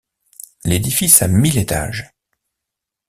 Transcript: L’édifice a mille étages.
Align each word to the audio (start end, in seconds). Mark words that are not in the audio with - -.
L’édifice 0.65 1.21
a 1.21 1.27
mille 1.27 1.59
étages. 1.59 2.09